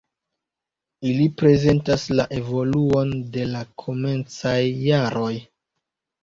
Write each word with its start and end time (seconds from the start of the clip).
Ili 1.09 1.27
prezentas 1.41 2.05
la 2.19 2.25
evoluon 2.37 3.13
de 3.37 3.45
la 3.53 3.63
komencaj 3.85 4.57
jaroj. 4.87 5.31